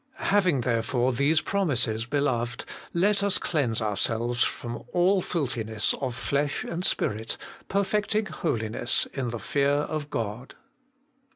'Having 0.33 0.61
therefore 0.61 1.13
these 1.13 1.41
promises, 1.41 2.07
beloved, 2.07 2.65
let 2.91 3.21
us 3.21 3.37
cleanse 3.37 3.83
ourselves 3.83 4.43
from 4.43 4.81
all 4.93 5.21
filthiness 5.21 5.93
of 6.01 6.15
flesh 6.15 6.63
and 6.63 6.83
spirit, 6.83 7.37
perfecting 7.67 8.25
holiness 8.25 9.07
in 9.13 9.29
the 9.29 9.37
fear 9.37 9.69
of 9.69 10.09
God.' 10.09 10.55